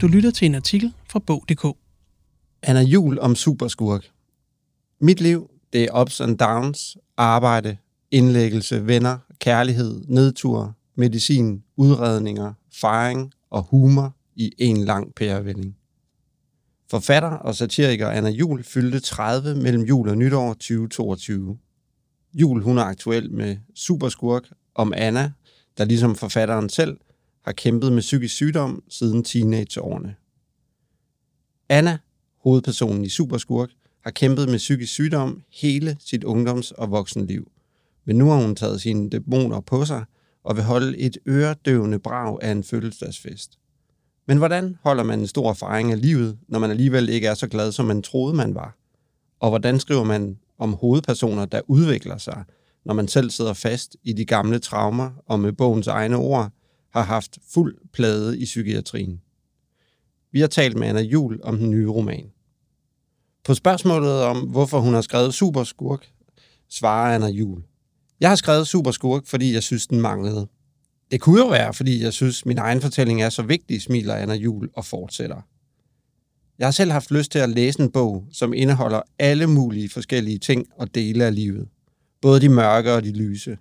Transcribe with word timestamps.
Du 0.00 0.06
lytter 0.06 0.30
til 0.30 0.46
en 0.46 0.54
artikel 0.54 0.92
fra 1.10 1.18
Bog.dk. 1.18 1.78
Anna 2.62 2.80
Jul 2.82 3.18
om 3.18 3.34
superskurk. 3.34 4.10
Mit 5.00 5.20
liv, 5.20 5.50
det 5.72 5.84
er 5.84 6.00
ups 6.00 6.20
and 6.20 6.38
downs, 6.38 6.96
arbejde, 7.16 7.76
indlæggelse, 8.10 8.86
venner, 8.86 9.18
kærlighed, 9.38 10.04
nedtur, 10.08 10.76
medicin, 10.94 11.62
udredninger, 11.76 12.52
fejring 12.72 13.32
og 13.50 13.62
humor 13.62 14.16
i 14.34 14.52
en 14.58 14.84
lang 14.84 15.14
pærevælling. 15.14 15.76
Forfatter 16.90 17.30
og 17.30 17.54
satiriker 17.54 18.08
Anna 18.08 18.30
Jul 18.30 18.64
fyldte 18.64 19.00
30 19.00 19.54
mellem 19.54 19.82
jul 19.82 20.08
og 20.08 20.18
nytår 20.18 20.52
2022. 20.52 21.58
Jul 22.34 22.62
hun 22.62 22.78
er 22.78 22.82
aktuel 22.82 23.32
med 23.32 23.56
Superskurk 23.74 24.42
om 24.74 24.92
Anna, 24.96 25.32
der 25.78 25.84
ligesom 25.84 26.14
forfatteren 26.14 26.68
selv 26.68 26.98
har 27.46 27.52
kæmpet 27.52 27.92
med 27.92 28.00
psykisk 28.00 28.34
sygdom 28.34 28.82
siden 28.88 29.24
teenageårene. 29.24 30.14
Anna, 31.68 31.98
hovedpersonen 32.42 33.04
i 33.04 33.08
Superskurk, 33.08 33.70
har 34.04 34.10
kæmpet 34.10 34.48
med 34.48 34.58
psykisk 34.58 34.92
sygdom 34.92 35.42
hele 35.52 35.96
sit 36.00 36.24
ungdoms- 36.24 36.72
og 36.78 36.90
voksenliv. 36.90 37.50
Men 38.04 38.16
nu 38.16 38.28
har 38.28 38.42
hun 38.42 38.56
taget 38.56 38.80
sine 38.80 39.10
dæmoner 39.10 39.60
på 39.60 39.84
sig 39.84 40.04
og 40.44 40.56
vil 40.56 40.64
holde 40.64 40.98
et 40.98 41.18
øredøvende 41.28 41.98
brag 41.98 42.38
af 42.42 42.50
en 42.50 42.64
fødselsdagsfest. 42.64 43.58
Men 44.28 44.38
hvordan 44.38 44.76
holder 44.82 45.02
man 45.02 45.20
en 45.20 45.26
stor 45.26 45.50
erfaring 45.50 45.92
af 45.92 46.02
livet, 46.02 46.38
når 46.48 46.58
man 46.58 46.70
alligevel 46.70 47.08
ikke 47.08 47.26
er 47.26 47.34
så 47.34 47.48
glad, 47.48 47.72
som 47.72 47.86
man 47.86 48.02
troede, 48.02 48.36
man 48.36 48.54
var? 48.54 48.76
Og 49.40 49.48
hvordan 49.48 49.80
skriver 49.80 50.04
man 50.04 50.38
om 50.58 50.74
hovedpersoner, 50.74 51.44
der 51.44 51.60
udvikler 51.66 52.18
sig, 52.18 52.44
når 52.84 52.94
man 52.94 53.08
selv 53.08 53.30
sidder 53.30 53.52
fast 53.52 53.96
i 54.04 54.12
de 54.12 54.24
gamle 54.24 54.58
traumer 54.58 55.10
og 55.26 55.40
med 55.40 55.52
bogens 55.52 55.86
egne 55.86 56.16
ord 56.16 56.52
har 56.90 57.02
haft 57.02 57.38
fuld 57.54 57.76
plade 57.92 58.38
i 58.38 58.44
psykiatrien? 58.44 59.20
Vi 60.32 60.40
har 60.40 60.46
talt 60.46 60.76
med 60.76 60.88
Anna 60.88 61.00
Jul 61.00 61.40
om 61.42 61.58
den 61.58 61.70
nye 61.70 61.88
roman. 61.88 62.30
På 63.44 63.54
spørgsmålet 63.54 64.22
om, 64.22 64.38
hvorfor 64.38 64.80
hun 64.80 64.94
har 64.94 65.00
skrevet 65.00 65.34
Superskurk, 65.34 66.08
svarer 66.70 67.14
Anna 67.14 67.28
Jul. 67.28 67.62
Jeg 68.20 68.28
har 68.28 68.36
skrevet 68.36 68.66
Superskurk, 68.66 69.26
fordi 69.26 69.54
jeg 69.54 69.62
synes, 69.62 69.86
den 69.86 70.00
manglede. 70.00 70.48
Det 71.10 71.20
kunne 71.20 71.40
jo 71.40 71.48
være, 71.48 71.74
fordi 71.74 72.02
jeg 72.02 72.12
synes, 72.12 72.46
min 72.46 72.58
egen 72.58 72.80
fortælling 72.80 73.22
er 73.22 73.28
så 73.28 73.42
vigtig, 73.42 73.82
smiler 73.82 74.14
Anna 74.14 74.34
Jul 74.34 74.70
og 74.74 74.84
fortsætter. 74.84 75.40
Jeg 76.58 76.66
har 76.66 76.72
selv 76.72 76.92
haft 76.92 77.10
lyst 77.10 77.32
til 77.32 77.38
at 77.38 77.50
læse 77.50 77.80
en 77.80 77.90
bog, 77.90 78.24
som 78.32 78.54
indeholder 78.54 79.00
alle 79.18 79.46
mulige 79.46 79.88
forskellige 79.88 80.38
ting 80.38 80.66
og 80.76 80.94
dele 80.94 81.24
af 81.24 81.34
livet. 81.34 81.68
Både 82.22 82.40
de 82.40 82.48
mørke 82.48 82.92
og 82.92 83.04
de 83.04 83.12
lyse. 83.12 83.58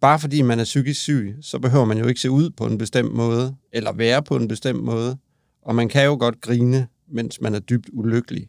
Bare 0.00 0.18
fordi 0.20 0.42
man 0.42 0.60
er 0.60 0.64
psykisk 0.64 1.00
syg, 1.00 1.36
så 1.40 1.58
behøver 1.58 1.84
man 1.84 1.98
jo 1.98 2.06
ikke 2.06 2.20
se 2.20 2.30
ud 2.30 2.50
på 2.50 2.66
en 2.66 2.78
bestemt 2.78 3.14
måde, 3.14 3.56
eller 3.72 3.92
være 3.92 4.22
på 4.22 4.36
en 4.36 4.48
bestemt 4.48 4.82
måde, 4.82 5.18
og 5.62 5.74
man 5.74 5.88
kan 5.88 6.04
jo 6.04 6.16
godt 6.20 6.40
grine, 6.40 6.88
mens 7.08 7.40
man 7.40 7.54
er 7.54 7.58
dybt 7.58 7.90
ulykkelig, 7.92 8.48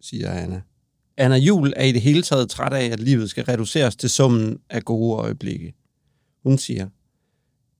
siger 0.00 0.30
Anna. 0.30 0.60
Anna 1.16 1.36
Jul 1.36 1.72
er 1.76 1.84
i 1.84 1.92
det 1.92 2.00
hele 2.00 2.22
taget 2.22 2.50
træt 2.50 2.72
af, 2.72 2.84
at 2.84 3.00
livet 3.00 3.30
skal 3.30 3.44
reduceres 3.44 3.96
til 3.96 4.10
summen 4.10 4.58
af 4.70 4.82
gode 4.82 5.16
øjeblikke. 5.16 5.74
Hun 6.42 6.58
siger, 6.58 6.88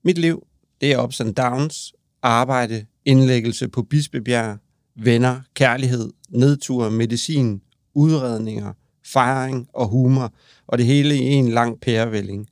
mit 0.05 0.19
liv, 0.19 0.47
det 0.81 0.93
er 0.93 1.03
ups 1.03 1.21
and 1.21 1.35
downs, 1.35 1.95
arbejde, 2.23 2.87
indlæggelse 3.05 3.69
på 3.69 3.83
Bispebjerg, 3.83 4.59
venner, 4.97 5.41
kærlighed, 5.55 6.11
nedtur, 6.31 6.91
medicin, 6.91 7.63
udredninger, 7.95 8.73
fejring 9.05 9.69
og 9.73 9.89
humor, 9.89 10.35
og 10.67 10.79
det 10.79 10.87
hele 10.87 11.17
i 11.17 11.27
en 11.27 11.49
lang 11.49 11.81
pærevælling. 11.81 12.49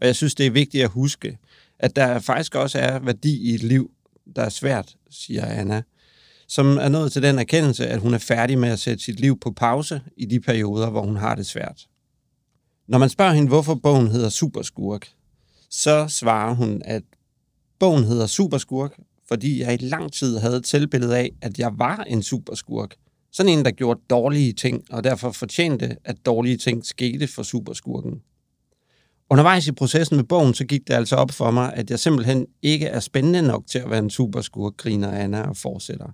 Og 0.00 0.06
jeg 0.06 0.16
synes, 0.16 0.34
det 0.34 0.46
er 0.46 0.50
vigtigt 0.50 0.84
at 0.84 0.90
huske, 0.90 1.38
at 1.78 1.96
der 1.96 2.18
faktisk 2.18 2.54
også 2.54 2.78
er 2.78 2.98
værdi 2.98 3.50
i 3.50 3.54
et 3.54 3.62
liv, 3.62 3.90
der 4.36 4.42
er 4.42 4.48
svært, 4.48 4.94
siger 5.10 5.46
Anna, 5.46 5.82
som 6.48 6.76
er 6.76 6.88
nået 6.88 7.12
til 7.12 7.22
den 7.22 7.38
erkendelse, 7.38 7.86
at 7.86 8.00
hun 8.00 8.14
er 8.14 8.18
færdig 8.18 8.58
med 8.58 8.68
at 8.68 8.78
sætte 8.78 9.04
sit 9.04 9.20
liv 9.20 9.40
på 9.40 9.50
pause 9.50 10.00
i 10.16 10.24
de 10.24 10.40
perioder, 10.40 10.90
hvor 10.90 11.02
hun 11.02 11.16
har 11.16 11.34
det 11.34 11.46
svært. 11.46 11.86
Når 12.88 12.98
man 12.98 13.08
spørger 13.08 13.32
hende, 13.32 13.48
hvorfor 13.48 13.74
bogen 13.74 14.08
hedder 14.08 14.28
Superskurk, 14.28 15.08
så 15.70 16.08
svarer 16.08 16.54
hun, 16.54 16.82
at 16.84 17.02
bogen 17.78 18.04
hedder 18.04 18.26
Superskurk, 18.26 18.98
fordi 19.28 19.60
jeg 19.60 19.74
i 19.74 19.86
lang 19.86 20.12
tid 20.12 20.38
havde 20.38 20.56
et 20.56 20.66
selvbillede 20.66 21.18
af, 21.18 21.30
at 21.42 21.58
jeg 21.58 21.72
var 21.78 21.96
en 21.96 22.22
superskurk. 22.22 22.94
Sådan 23.32 23.58
en, 23.58 23.64
der 23.64 23.70
gjorde 23.70 24.00
dårlige 24.10 24.52
ting, 24.52 24.84
og 24.90 25.04
derfor 25.04 25.32
fortjente, 25.32 25.96
at 26.04 26.26
dårlige 26.26 26.56
ting 26.56 26.86
skete 26.86 27.26
for 27.26 27.42
superskurken. 27.42 28.22
Undervejs 29.32 29.66
i 29.66 29.72
processen 29.72 30.16
med 30.16 30.24
bogen, 30.24 30.54
så 30.54 30.64
gik 30.64 30.88
det 30.88 30.94
altså 30.94 31.16
op 31.16 31.30
for 31.30 31.50
mig, 31.50 31.72
at 31.74 31.90
jeg 31.90 31.98
simpelthen 31.98 32.46
ikke 32.62 32.86
er 32.86 33.00
spændende 33.00 33.42
nok 33.42 33.66
til 33.66 33.78
at 33.78 33.90
være 33.90 33.98
en 33.98 34.10
superskurk, 34.10 34.76
griner 34.76 35.10
Anna 35.10 35.42
og 35.42 35.56
fortsætter. 35.56 36.06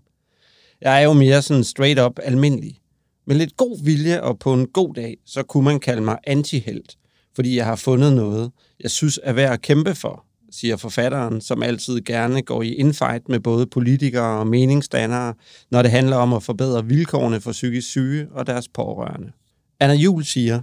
Jeg 0.80 1.00
er 1.00 1.04
jo 1.04 1.12
mere 1.12 1.42
sådan 1.42 1.64
straight 1.64 2.00
up 2.00 2.18
almindelig. 2.22 2.78
Med 3.26 3.36
lidt 3.36 3.56
god 3.56 3.84
vilje 3.84 4.22
og 4.22 4.38
på 4.38 4.54
en 4.54 4.66
god 4.66 4.94
dag, 4.94 5.16
så 5.26 5.42
kunne 5.42 5.64
man 5.64 5.80
kalde 5.80 6.02
mig 6.02 6.18
antihelt, 6.26 6.96
fordi 7.34 7.56
jeg 7.56 7.64
har 7.64 7.76
fundet 7.76 8.12
noget, 8.12 8.50
jeg 8.80 8.90
synes 8.90 9.20
er 9.22 9.32
værd 9.32 9.52
at 9.52 9.62
kæmpe 9.62 9.94
for, 9.94 10.24
siger 10.50 10.76
forfatteren, 10.76 11.40
som 11.40 11.62
altid 11.62 12.00
gerne 12.00 12.42
går 12.42 12.62
i 12.62 12.74
infight 12.74 13.28
med 13.28 13.40
både 13.40 13.66
politikere 13.66 14.38
og 14.38 14.46
meningsdannere, 14.46 15.34
når 15.70 15.82
det 15.82 15.90
handler 15.90 16.16
om 16.16 16.32
at 16.32 16.42
forbedre 16.42 16.86
vilkårene 16.86 17.40
for 17.40 17.52
psykisk 17.52 17.88
syge 17.88 18.28
og 18.32 18.46
deres 18.46 18.68
pårørende. 18.68 19.32
Anna 19.80 19.94
Jul 19.94 20.24
siger, 20.24 20.60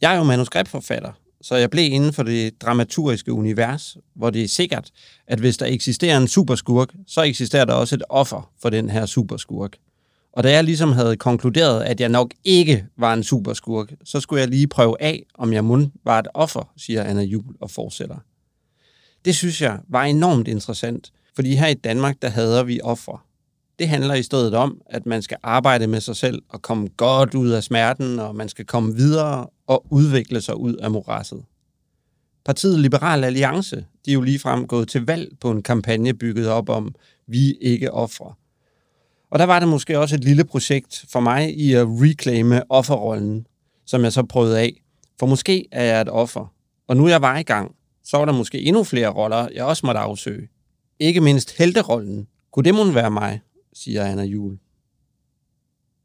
jeg 0.00 0.14
er 0.14 0.18
jo 0.18 0.24
manuskriptforfatter, 0.24 1.12
så 1.44 1.56
jeg 1.56 1.70
blev 1.70 1.92
inden 1.92 2.12
for 2.12 2.22
det 2.22 2.62
dramaturgiske 2.62 3.32
univers, 3.32 3.96
hvor 4.14 4.30
det 4.30 4.44
er 4.44 4.48
sikkert, 4.48 4.90
at 5.26 5.38
hvis 5.40 5.56
der 5.56 5.66
eksisterer 5.66 6.16
en 6.16 6.28
superskurk, 6.28 6.94
så 7.06 7.22
eksisterer 7.22 7.64
der 7.64 7.72
også 7.72 7.94
et 7.94 8.02
offer 8.08 8.50
for 8.62 8.70
den 8.70 8.90
her 8.90 9.06
superskurk. 9.06 9.76
Og 10.32 10.42
da 10.42 10.50
jeg 10.50 10.64
ligesom 10.64 10.92
havde 10.92 11.16
konkluderet, 11.16 11.82
at 11.82 12.00
jeg 12.00 12.08
nok 12.08 12.34
ikke 12.44 12.86
var 12.98 13.14
en 13.14 13.22
superskurk, 13.22 13.92
så 14.04 14.20
skulle 14.20 14.40
jeg 14.40 14.48
lige 14.48 14.66
prøve 14.66 15.02
af, 15.02 15.22
om 15.34 15.52
jeg 15.52 15.64
mund 15.64 15.90
var 16.04 16.18
et 16.18 16.28
offer, 16.34 16.72
siger 16.76 17.04
Anna 17.04 17.22
Jul 17.22 17.54
og 17.60 17.70
fortsætter. 17.70 18.16
Det 19.24 19.36
synes 19.36 19.62
jeg 19.62 19.78
var 19.88 20.04
enormt 20.04 20.48
interessant, 20.48 21.12
fordi 21.34 21.54
her 21.54 21.66
i 21.66 21.74
Danmark, 21.74 22.16
der 22.22 22.28
hader 22.28 22.62
vi 22.62 22.80
ofre. 22.82 23.18
Det 23.78 23.88
handler 23.88 24.14
i 24.14 24.22
stedet 24.22 24.54
om, 24.54 24.80
at 24.86 25.06
man 25.06 25.22
skal 25.22 25.36
arbejde 25.42 25.86
med 25.86 26.00
sig 26.00 26.16
selv 26.16 26.42
og 26.48 26.62
komme 26.62 26.88
godt 26.96 27.34
ud 27.34 27.50
af 27.50 27.62
smerten, 27.62 28.18
og 28.18 28.36
man 28.36 28.48
skal 28.48 28.64
komme 28.64 28.96
videre 28.96 29.46
og 29.66 29.86
udvikle 29.90 30.40
sig 30.40 30.56
ud 30.56 30.74
af 30.74 30.90
morasset. 30.90 31.44
Partiet 32.44 32.80
Liberal 32.80 33.24
Alliance, 33.24 33.76
de 33.76 34.10
er 34.10 34.14
jo 34.14 34.20
ligefrem 34.20 34.66
gået 34.66 34.88
til 34.88 35.06
valg 35.06 35.28
på 35.40 35.50
en 35.50 35.62
kampagne 35.62 36.14
bygget 36.14 36.48
op 36.48 36.68
om, 36.68 36.94
vi 37.26 37.52
ikke 37.52 37.92
ofre. 37.92 38.34
Og 39.30 39.38
der 39.38 39.44
var 39.44 39.60
det 39.60 39.68
måske 39.68 39.98
også 39.98 40.14
et 40.14 40.24
lille 40.24 40.44
projekt 40.44 41.04
for 41.12 41.20
mig 41.20 41.58
i 41.58 41.72
at 41.72 41.86
reclaime 41.88 42.70
offerrollen, 42.72 43.46
som 43.86 44.04
jeg 44.04 44.12
så 44.12 44.22
prøvede 44.22 44.60
af. 44.60 44.82
For 45.20 45.26
måske 45.26 45.68
er 45.72 45.84
jeg 45.84 46.00
et 46.00 46.08
offer, 46.08 46.52
og 46.88 46.96
nu 46.96 47.08
jeg 47.08 47.22
var 47.22 47.38
i 47.38 47.42
gang, 47.42 47.74
så 48.04 48.16
var 48.16 48.24
der 48.24 48.32
måske 48.32 48.60
endnu 48.60 48.84
flere 48.84 49.08
roller, 49.08 49.48
jeg 49.54 49.64
også 49.64 49.86
måtte 49.86 50.00
afsøge. 50.00 50.48
Ikke 50.98 51.20
mindst 51.20 51.58
helterollen. 51.58 52.26
Kunne 52.52 52.64
det 52.64 52.74
måske 52.74 52.94
være 52.94 53.10
mig, 53.10 53.40
siger 53.74 54.04
Anna 54.04 54.22
Jul. 54.22 54.58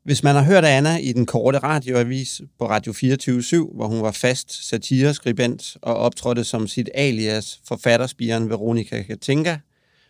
Hvis 0.03 0.23
man 0.23 0.35
har 0.35 0.43
hørt 0.43 0.65
Anna 0.65 0.97
i 0.97 1.13
den 1.13 1.25
korte 1.25 1.59
radioavis 1.59 2.41
på 2.59 2.69
Radio 2.69 2.93
24 2.93 3.69
hvor 3.75 3.87
hun 3.87 4.01
var 4.01 4.11
fast 4.11 4.69
satireskribent 4.69 5.77
og 5.81 5.95
optrådte 5.95 6.43
som 6.43 6.67
sit 6.67 6.89
alias 6.93 7.61
forfatterspiren 7.67 8.49
Veronika 8.49 9.01
Katinka, 9.01 9.57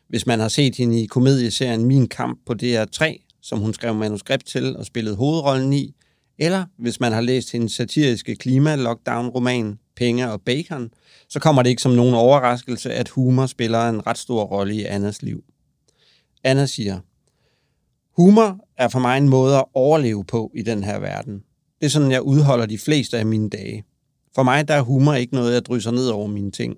hvis 0.08 0.26
man 0.26 0.40
har 0.40 0.48
set 0.48 0.76
hende 0.76 1.02
i 1.02 1.06
komedieserien 1.06 1.86
Min 1.86 2.08
Kamp 2.08 2.40
på 2.46 2.54
DR3, 2.64 3.26
som 3.42 3.60
hun 3.60 3.74
skrev 3.74 3.96
manuskript 3.96 4.46
til 4.46 4.78
og 4.78 4.86
spillede 4.86 5.16
hovedrollen 5.16 5.74
i, 5.74 5.96
eller 6.38 6.66
hvis 6.78 7.00
man 7.00 7.12
har 7.12 7.22
læst 7.22 7.52
hendes 7.52 7.72
satiriske 7.72 8.36
klima-lockdown-roman 8.36 9.80
Penge 9.96 10.32
og 10.32 10.42
Bacon, 10.42 10.92
så 11.30 11.40
kommer 11.40 11.64
det 11.64 11.70
ikke 11.70 11.82
som 11.82 11.92
nogen 11.92 12.14
overraskelse, 12.14 12.94
at 12.94 13.10
humor 13.10 13.46
spiller 13.46 13.90
en 13.90 14.08
ret 14.08 14.18
stor 14.18 14.44
rolle 14.44 14.76
i 14.76 14.86
Annas 14.86 15.22
liv. 15.22 15.44
Anna 16.44 16.66
siger, 16.66 17.00
Humor 18.16 18.60
er 18.78 18.88
for 18.88 19.00
mig 19.00 19.18
en 19.18 19.30
måde 19.30 19.58
at 19.58 19.66
overleve 19.74 20.24
på 20.26 20.52
i 20.56 20.62
den 20.62 20.84
her 20.84 21.00
verden. 21.00 21.44
Det 21.80 21.86
er 21.86 21.90
sådan, 21.90 22.12
jeg 22.12 22.22
udholder 22.22 22.66
de 22.66 22.78
fleste 22.78 23.18
af 23.18 23.26
mine 23.26 23.50
dage. 23.50 23.84
For 24.36 24.44
mig 24.44 24.68
der 24.68 24.74
er 24.74 24.82
humor 24.82 25.14
ikke 25.14 25.36
noget, 25.36 25.54
jeg 25.54 25.66
drysser 25.66 25.92
ned 25.92 26.08
over 26.08 26.28
mine 26.28 26.52
ting. 26.52 26.78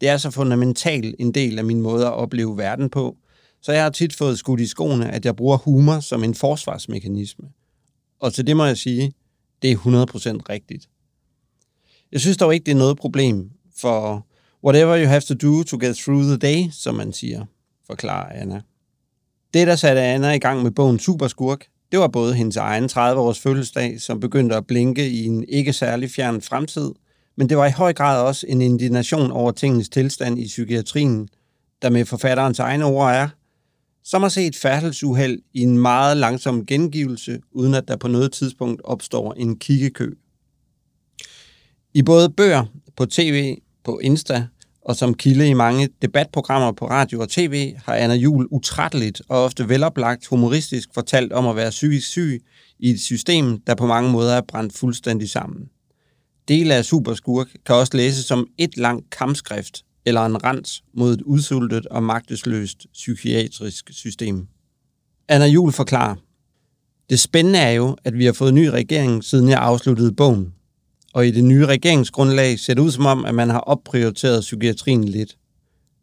Det 0.00 0.08
er 0.08 0.16
så 0.16 0.30
fundamental 0.30 1.14
en 1.18 1.32
del 1.32 1.58
af 1.58 1.64
min 1.64 1.80
måde 1.80 2.06
at 2.06 2.12
opleve 2.12 2.58
verden 2.58 2.90
på, 2.90 3.16
så 3.60 3.72
jeg 3.72 3.82
har 3.82 3.90
tit 3.90 4.16
fået 4.16 4.38
skudt 4.38 4.60
i 4.60 4.66
skoene, 4.66 5.10
at 5.10 5.24
jeg 5.24 5.36
bruger 5.36 5.56
humor 5.56 6.00
som 6.00 6.24
en 6.24 6.34
forsvarsmekanisme. 6.34 7.48
Og 8.20 8.34
til 8.34 8.46
det 8.46 8.56
må 8.56 8.64
jeg 8.64 8.76
sige, 8.76 9.12
det 9.62 9.72
er 9.72 9.76
100% 9.76 9.80
rigtigt. 10.48 10.88
Jeg 12.12 12.20
synes 12.20 12.36
dog 12.36 12.54
ikke, 12.54 12.64
det 12.64 12.72
er 12.72 12.76
noget 12.76 12.96
problem, 12.96 13.50
for 13.76 14.26
whatever 14.64 14.98
you 14.98 15.06
have 15.06 15.20
to 15.20 15.34
do 15.34 15.62
to 15.62 15.78
get 15.80 15.96
through 15.96 16.22
the 16.22 16.36
day, 16.36 16.70
som 16.70 16.94
man 16.94 17.12
siger, 17.12 17.44
forklarer 17.86 18.40
Anna. 18.40 18.62
Det, 19.54 19.66
der 19.66 19.76
satte 19.76 20.02
Anna 20.02 20.32
i 20.32 20.38
gang 20.38 20.62
med 20.62 20.70
bogen 20.70 20.98
Superskurk, 20.98 21.66
det 21.92 21.98
var 22.00 22.08
både 22.08 22.34
hendes 22.34 22.56
egen 22.56 22.84
30-års 22.84 23.40
fødselsdag, 23.40 24.00
som 24.00 24.20
begyndte 24.20 24.56
at 24.56 24.66
blinke 24.66 25.08
i 25.08 25.24
en 25.24 25.44
ikke 25.48 25.72
særlig 25.72 26.10
fjern 26.10 26.40
fremtid, 26.40 26.90
men 27.36 27.48
det 27.48 27.56
var 27.56 27.66
i 27.66 27.70
høj 27.70 27.92
grad 27.92 28.22
også 28.22 28.46
en 28.48 28.62
indignation 28.62 29.30
over 29.30 29.52
tingens 29.52 29.88
tilstand 29.88 30.38
i 30.38 30.46
psykiatrien, 30.46 31.28
der 31.82 31.90
med 31.90 32.04
forfatterens 32.04 32.58
egne 32.58 32.84
ord 32.84 33.10
er, 33.10 33.28
som 34.04 34.24
at 34.24 34.32
se 34.32 34.46
et 34.46 34.56
færdselsuheld 34.56 35.42
i 35.52 35.60
en 35.60 35.78
meget 35.78 36.16
langsom 36.16 36.66
gengivelse, 36.66 37.40
uden 37.50 37.74
at 37.74 37.88
der 37.88 37.96
på 37.96 38.08
noget 38.08 38.32
tidspunkt 38.32 38.80
opstår 38.84 39.32
en 39.32 39.58
kiggekø. 39.58 40.10
I 41.94 42.02
både 42.02 42.30
bøger, 42.30 42.64
på 42.96 43.06
tv, 43.06 43.56
på 43.84 43.98
Insta 43.98 44.46
og 44.84 44.96
som 44.96 45.14
kilde 45.14 45.48
i 45.48 45.54
mange 45.54 45.88
debatprogrammer 46.02 46.72
på 46.72 46.86
radio 46.86 47.20
og 47.20 47.28
tv, 47.28 47.74
har 47.84 47.94
Anna 47.94 48.14
Jul 48.14 48.48
utrætteligt 48.50 49.22
og 49.28 49.44
ofte 49.44 49.68
veloplagt 49.68 50.26
humoristisk 50.26 50.88
fortalt 50.94 51.32
om 51.32 51.46
at 51.46 51.56
være 51.56 51.70
psykisk 51.70 52.08
syg 52.08 52.42
i 52.78 52.90
et 52.90 53.00
system, 53.00 53.60
der 53.66 53.74
på 53.74 53.86
mange 53.86 54.10
måder 54.10 54.34
er 54.34 54.40
brændt 54.48 54.78
fuldstændig 54.78 55.30
sammen. 55.30 55.68
Dele 56.48 56.74
af 56.74 56.84
Superskurk 56.84 57.46
kan 57.66 57.74
også 57.74 57.96
læses 57.96 58.24
som 58.24 58.46
et 58.58 58.76
langt 58.76 59.10
kampskrift 59.10 59.82
eller 60.04 60.26
en 60.26 60.44
rens 60.44 60.82
mod 60.94 61.14
et 61.14 61.22
udsultet 61.22 61.86
og 61.86 62.02
magtesløst 62.02 62.86
psykiatrisk 62.92 63.90
system. 63.92 64.46
Anna 65.28 65.46
Jul 65.46 65.72
forklarer, 65.72 66.14
det 67.10 67.20
spændende 67.20 67.58
er 67.58 67.70
jo, 67.70 67.96
at 68.04 68.18
vi 68.18 68.24
har 68.24 68.32
fået 68.32 68.54
ny 68.54 68.66
regering, 68.66 69.24
siden 69.24 69.48
jeg 69.48 69.58
afsluttede 69.58 70.12
bogen. 70.12 70.52
Og 71.12 71.26
i 71.26 71.30
det 71.30 71.44
nye 71.44 71.66
regeringsgrundlag 71.66 72.58
ser 72.58 72.74
det 72.74 72.82
ud 72.82 72.90
som 72.90 73.06
om, 73.06 73.24
at 73.24 73.34
man 73.34 73.50
har 73.50 73.60
opprioriteret 73.60 74.40
psykiatrien 74.40 75.04
lidt. 75.04 75.36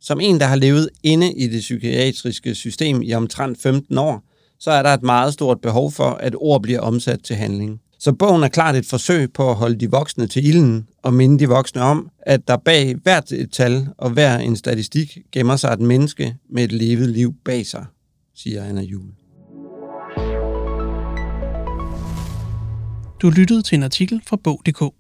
Som 0.02 0.20
en, 0.20 0.40
der 0.40 0.46
har 0.46 0.56
levet 0.56 0.90
inde 1.04 1.34
i 1.34 1.48
det 1.48 1.60
psykiatriske 1.60 2.56
system 2.56 3.02
i 3.02 3.14
omtrent 3.14 3.62
15 3.62 3.98
år, 3.98 4.24
så 4.60 4.72
er 4.72 4.84
der 4.84 4.90
et 4.90 5.04
meget 5.04 5.34
stort 5.34 5.62
behov 5.62 5.92
for, 5.92 6.10
at 6.10 6.36
ord 6.38 6.62
bliver 6.62 6.80
omsat 6.80 7.20
til 7.24 7.36
handling. 7.36 7.82
Så 8.00 8.14
bogen 8.14 8.44
er 8.44 8.48
klart 8.48 8.76
et 8.76 8.86
forsøg 8.86 9.34
på 9.34 9.50
at 9.50 9.56
holde 9.56 9.76
de 9.76 9.92
voksne 9.92 10.28
til 10.28 10.46
ilden 10.46 10.88
og 11.04 11.14
minde 11.14 11.40
de 11.40 11.48
voksne 11.48 11.82
om, 11.82 12.10
at 12.22 12.48
der 12.48 12.58
bag 12.58 12.96
hvert 13.04 13.32
et 13.32 13.52
tal 13.52 13.88
og 13.98 14.10
hver 14.10 14.38
en 14.38 14.56
statistik 14.56 15.18
gemmer 15.32 15.56
sig 15.56 15.74
et 15.74 15.80
menneske 15.80 16.36
med 16.50 16.64
et 16.64 16.72
levet 16.72 17.10
liv 17.10 17.34
bag 17.46 17.66
sig, 17.66 17.86
siger 18.36 18.66
Anna 18.66 18.82
Jule. 18.82 19.12
Du 23.22 23.30
lyttede 23.30 23.62
til 23.62 23.76
en 23.76 23.84
artikel 23.84 24.22
fra 24.28 24.38
Bog.dk. 24.44 24.99